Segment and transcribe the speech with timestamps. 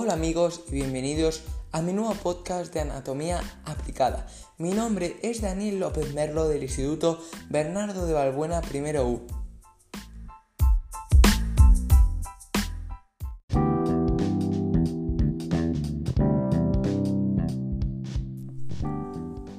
[0.00, 4.28] Hola amigos y bienvenidos a mi nuevo podcast de Anatomía Aplicada.
[4.56, 7.20] Mi nombre es Daniel López Merlo del Instituto
[7.50, 9.22] Bernardo de Balbuena I U.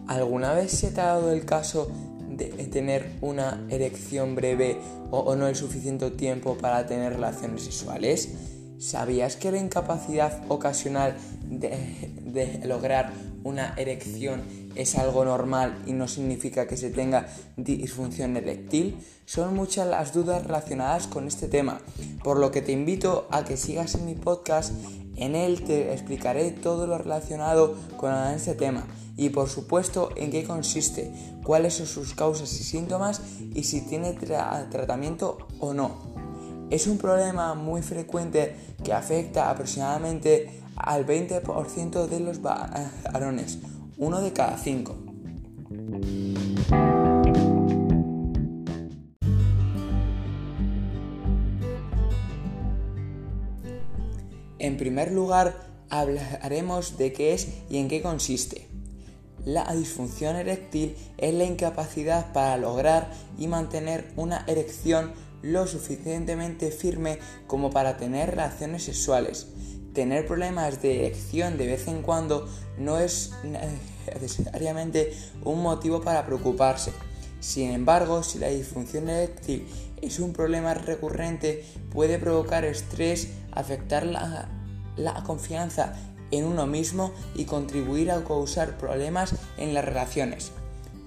[0.07, 1.91] ¿Alguna vez se te ha dado el caso
[2.29, 4.79] de tener una erección breve
[5.11, 8.48] o, no el suficiente tiempo para tener relaciones sexuales?
[8.79, 11.17] ¿Sabías que la incapacidad ocasional
[11.49, 13.11] de, lograr
[13.43, 14.41] una erección
[14.75, 18.97] es algo normal y no significa que se tenga disfunción eréctil?
[19.25, 21.81] Son muchas las dudas relacionadas con este tema,
[22.23, 24.71] por lo que te invito a que sigas en mi podcast.
[25.17, 28.87] En él te explicaré todo lo relacionado con este tema
[29.17, 31.11] y por supuesto en qué consiste,
[31.43, 33.21] cuáles son sus causas y síntomas
[33.53, 36.18] y si tiene tratamiento o no.
[36.69, 43.57] Es un problema muy frecuente que afecta aproximadamente al 20% de los varones,
[43.97, 44.95] uno de cada cinco.
[54.59, 55.55] En primer lugar,
[55.89, 58.67] hablaremos de qué es y en qué consiste.
[59.43, 63.09] La disfunción eréctil es la incapacidad para lograr
[63.39, 69.47] y mantener una erección lo suficientemente firme como para tener relaciones sexuales.
[69.93, 73.31] Tener problemas de erección de vez en cuando no es
[74.19, 76.91] necesariamente un motivo para preocuparse.
[77.39, 79.67] Sin embargo, si la disfunción eréctil
[80.01, 84.49] es un problema recurrente, puede provocar estrés, afectar la,
[84.97, 85.93] la confianza
[86.31, 90.51] en uno mismo y contribuir a causar problemas en las relaciones.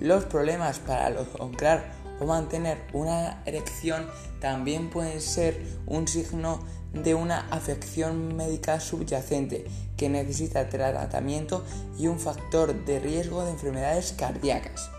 [0.01, 4.07] Los problemas para lograr o mantener una erección
[4.41, 6.61] también puede ser un signo
[6.93, 9.65] de una afección médica subyacente
[9.97, 11.65] que necesita tratamiento
[11.99, 14.91] y un factor de riesgo de enfermedades cardíacas.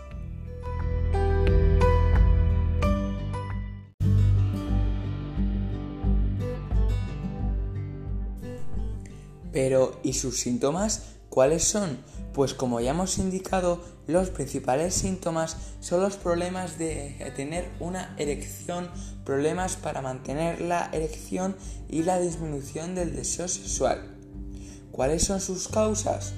[9.52, 11.14] Pero, ¿y sus síntomas?
[11.28, 11.98] ¿Cuáles son?
[12.34, 18.90] Pues como ya hemos indicado, los principales síntomas son los problemas de tener una erección,
[19.24, 21.54] problemas para mantener la erección
[21.88, 24.16] y la disminución del deseo sexual.
[24.90, 26.34] ¿Cuáles son sus causas?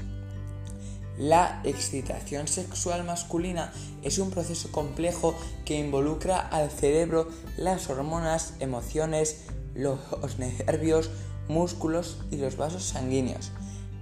[1.16, 5.34] La excitación sexual masculina es un proceso complejo
[5.64, 9.98] que involucra al cerebro, las hormonas, emociones, los
[10.38, 11.08] nervios,
[11.48, 13.50] músculos y los vasos sanguíneos.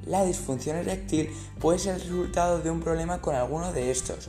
[0.06, 4.28] La disfunción eréctil puede ser el resultado de un problema con alguno de estos.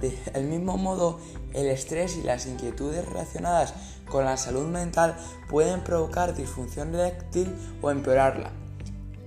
[0.00, 1.18] Del mismo modo,
[1.54, 3.74] el estrés y las inquietudes relacionadas
[4.08, 5.16] con la salud mental
[5.48, 7.52] pueden provocar disfunción eréctil
[7.82, 8.52] o empeorarla.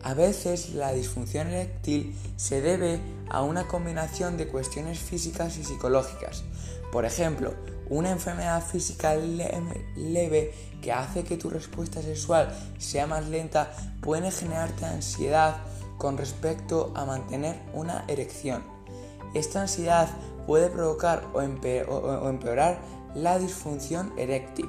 [0.04, 3.00] A veces la disfunción eréctil se debe
[3.30, 6.44] a una combinación de cuestiones físicas y psicológicas.
[6.92, 7.54] Por ejemplo,
[7.90, 14.86] una enfermedad física leve que hace que tu respuesta sexual sea más lenta puede generarte
[14.86, 15.58] ansiedad
[16.02, 18.64] con respecto a mantener una erección.
[19.36, 20.10] Esta ansiedad
[20.48, 22.80] puede provocar o, empeorar
[23.14, 24.66] la disfunción eréctil.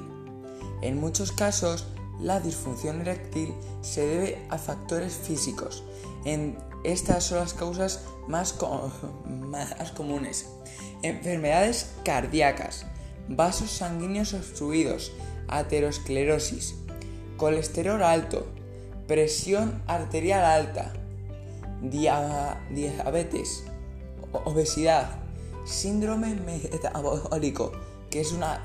[0.83, 1.87] En muchos casos,
[2.21, 5.83] la disfunción eréctil se debe a factores físicos.
[6.27, 8.55] En estas son las causas más,
[9.25, 10.51] más comunes.
[11.01, 12.85] Enfermedades cardíacas,
[13.27, 15.13] vasos sanguíneos obstruidos,
[15.49, 16.75] aterosclerosis,
[17.39, 18.47] colesterol alto,
[19.09, 20.93] presión arterial alta,
[21.83, 23.65] diabetes,
[24.45, 25.11] obesidad,
[25.65, 27.73] síndrome metabólico,
[28.11, 28.61] que es, una,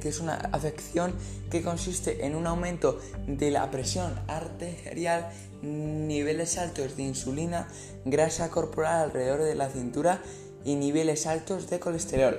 [0.00, 1.12] que es una afección
[1.50, 5.30] que consiste en un aumento de la presión arterial,
[5.62, 7.68] niveles altos de insulina,
[8.04, 10.22] grasa corporal alrededor de la cintura
[10.64, 12.38] y niveles altos de colesterol.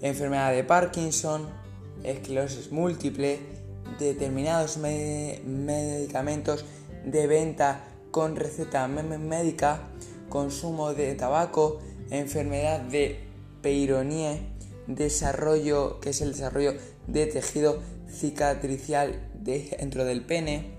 [0.00, 1.48] Enfermedad de Parkinson,
[2.04, 3.40] esclerosis múltiple,
[3.98, 6.64] determinados medicamentos
[7.04, 7.87] de venta
[8.18, 9.78] con receta médica,
[10.28, 11.78] consumo de tabaco,
[12.10, 13.20] enfermedad de
[13.62, 14.40] Peyronie,
[14.88, 16.74] desarrollo, que es el desarrollo
[17.06, 17.78] de tejido
[18.10, 20.72] cicatricial dentro del pene,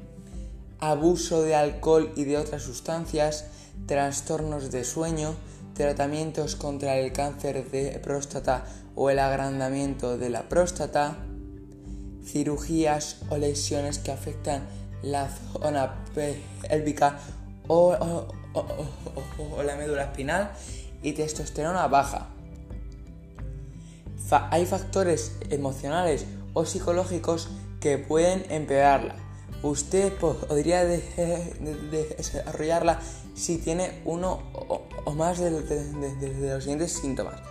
[0.79, 3.45] abuso de alcohol y de otras sustancias,
[3.85, 5.33] trastornos de sueño,
[5.75, 8.65] tratamientos contra el cáncer de próstata
[8.95, 11.15] o el agrandamiento de la próstata,
[12.21, 14.67] cirugías o lesiones que afectan
[15.01, 17.19] la zona pélvica
[17.67, 18.27] o,
[19.63, 20.51] la médula espinal
[21.01, 22.27] y testosterona baja.
[24.51, 27.49] hay factores emocionales o psicológicos
[27.79, 29.15] que pueden empeorarla.
[29.61, 32.99] Usted podría desarrollarla
[33.35, 34.41] si tiene uno
[35.05, 37.41] o más de, los siguientes síntomas.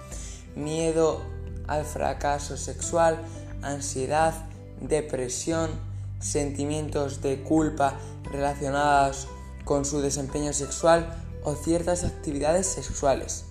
[0.55, 1.21] Miedo
[1.67, 3.19] al fracaso sexual,
[3.62, 4.35] ansiedad,
[4.81, 5.71] depresión,
[6.20, 9.29] sentimientos de culpa relacionados
[9.65, 11.09] con su desempeño sexual
[11.44, 13.44] o ciertas actividades sexuales,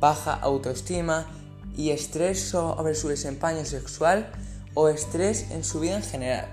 [0.00, 1.26] baja autoestima
[1.76, 4.30] y estrés sobre su desempeño sexual
[4.74, 6.48] o estrés en su vida en general.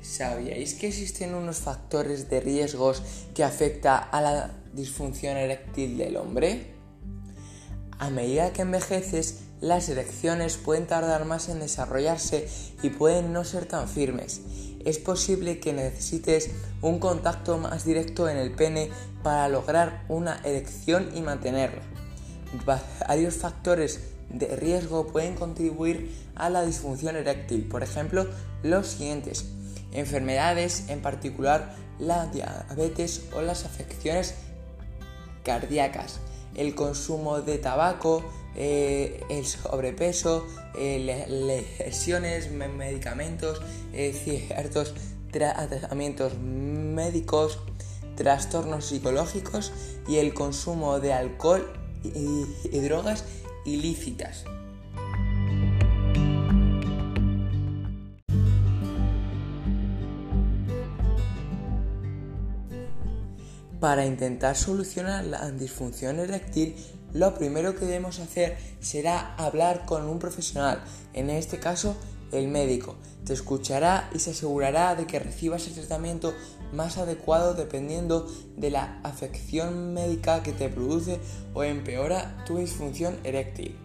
[0.00, 3.02] ¿Sabíais que existen unos factores de riesgos
[3.34, 6.74] que afectan a la disfunción eréctil del hombre?
[7.98, 12.48] A medida que envejeces, las erecciones pueden tardar más en desarrollarse
[12.82, 14.42] y pueden no ser tan firmes.
[14.84, 16.50] Es posible que necesites
[16.82, 18.90] un contacto más directo en el pene
[19.22, 21.82] para lograr una erección y mantenerla.
[23.08, 28.26] Varios factores de riesgo pueden contribuir a la disfunción eréctil, por ejemplo,
[28.62, 29.46] los siguientes
[29.92, 34.34] enfermedades, en particular la diabetes o las afecciones
[35.44, 36.20] cardíacas,
[36.54, 38.24] el consumo de tabaco,
[38.56, 40.46] eh, el sobrepeso,
[40.78, 41.26] eh,
[41.78, 43.60] lesiones, medicamentos,
[43.92, 44.94] eh, ciertos
[45.30, 47.58] tratamientos médicos,
[48.16, 49.72] trastornos psicológicos
[50.06, 51.72] y el consumo de alcohol
[52.04, 53.24] y drogas
[53.64, 54.44] ilícitas.
[63.84, 66.74] Para intentar solucionar la disfunción eréctil,
[67.12, 70.82] lo primero que debemos hacer será hablar con un profesional,
[71.12, 71.94] en este caso
[72.32, 72.96] el médico.
[73.26, 76.32] Te escuchará y se asegurará de que recibas el tratamiento
[76.72, 78.26] más adecuado dependiendo
[78.56, 81.20] de la afección médica que te produce
[81.52, 83.76] o empeora tu disfunción eréctil.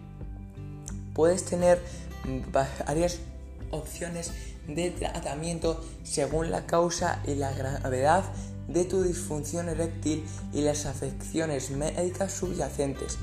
[1.12, 1.78] Puedes tener
[2.50, 3.18] varias
[3.70, 4.32] opciones
[4.66, 8.24] de tratamiento según la causa y la gravedad
[8.72, 13.18] de tu disfunción eréctil y las afecciones médicas subyacentes.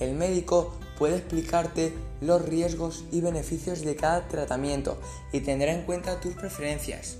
[0.00, 4.98] El médico puede explicarte los riesgos y beneficios de cada tratamiento
[5.32, 7.16] y tendrá en cuenta tus preferencias.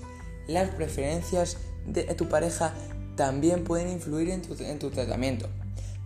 [0.47, 2.73] Las preferencias de tu pareja
[3.15, 5.47] también pueden influir en tu, en tu tratamiento.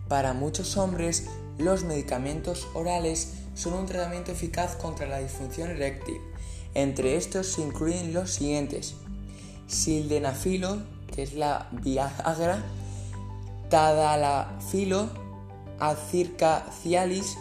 [0.08, 1.26] Para muchos hombres,
[1.58, 6.20] los medicamentos orales son un tratamiento eficaz contra la disfunción eréctil.
[6.74, 8.94] Entre estos se incluyen los siguientes:
[9.66, 10.78] sildenafilo,
[11.14, 12.62] que es la Viagra,
[13.68, 15.08] Tadalafilo,
[15.78, 17.38] Acirca cialis,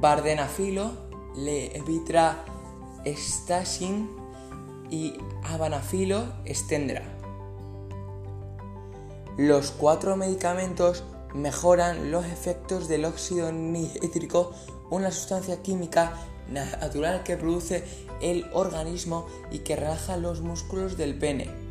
[0.00, 0.90] Bardenafilo,
[1.36, 2.44] Levitra
[3.04, 4.08] Stasin
[4.90, 5.14] y
[5.44, 7.02] Abanafilo Stendra.
[9.38, 11.04] Los cuatro medicamentos
[11.34, 14.52] mejoran los efectos del óxido nítrico,
[14.90, 16.12] una sustancia química
[16.50, 17.84] natural que produce
[18.20, 21.61] el organismo y que relaja los músculos del pene.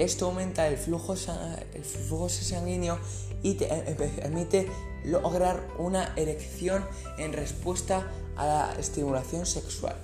[0.00, 2.98] Esto aumenta el flujo, el flujo sanguíneo
[3.42, 4.66] y te eh, eh, permite
[5.04, 6.86] lograr una erección
[7.18, 9.96] en respuesta a la estimulación sexual.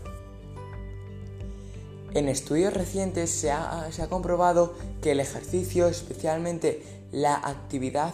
[2.12, 8.12] En estudios recientes se ha, se ha, comprobado que el ejercicio, especialmente la actividad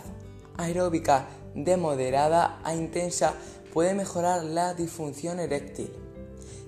[0.57, 1.27] aeróbica
[1.57, 3.35] de moderada a intensa,
[3.73, 5.91] puede mejorar la disfunción eréctil.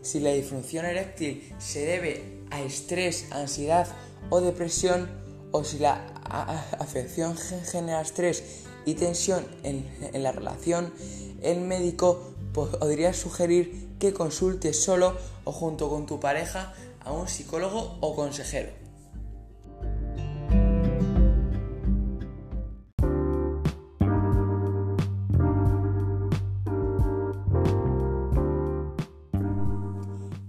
[0.02, 3.86] Si la disfunción eréctil se debe a estrés, ansiedad
[4.30, 5.08] o depresión
[5.52, 6.04] o si la
[6.80, 9.86] afección genera estrés y tensión en,
[10.22, 10.92] la relación,
[11.42, 17.98] el médico podría sugerir que consultes solo o junto con tu pareja a un psicólogo
[18.00, 18.72] o consejero.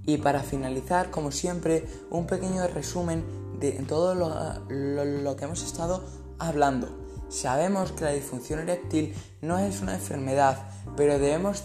[0.08, 6.04] Y para finalizar, como siempre, un pequeño resumen de todo lo, que hemos estado
[6.40, 6.88] hablando.
[7.30, 11.64] Sabemos que la disfunción eréctil no es una enfermedad, pero debemos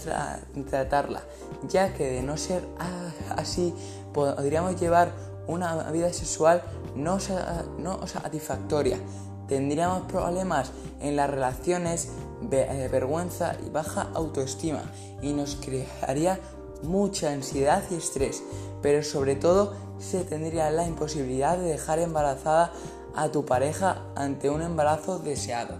[0.68, 1.22] tratarla,
[1.68, 2.64] ya que de no ser
[3.36, 3.74] así
[4.12, 5.12] podríamos llevar
[5.46, 6.62] una vida sexual
[6.94, 7.18] no,
[7.78, 8.98] no satisfactoria.
[9.48, 10.70] Tendríamos problemas
[11.00, 12.08] en las relaciones,
[12.50, 14.82] eh, vergüenza y baja autoestima
[15.22, 16.38] y nos crearía
[16.82, 18.42] mucha ansiedad y estrés,
[18.82, 22.72] pero sobre todo se tendría la imposibilidad de dejar embarazada
[23.14, 25.79] a tu pareja ante un embarazo deseado.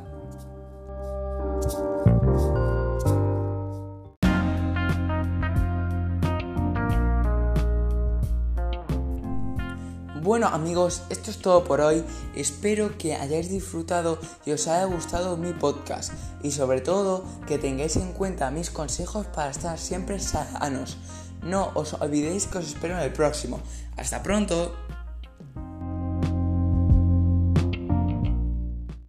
[10.31, 12.05] Bueno amigos, esto es todo por hoy.
[12.37, 16.13] Espero que hayáis disfrutado y os haya gustado mi podcast.
[16.45, 20.99] Y sobre todo que tengáis en cuenta mis consejos para estar siempre sanos.
[21.43, 23.61] No os olvidéis que os espero en el próximo.
[23.97, 24.73] Hasta pronto.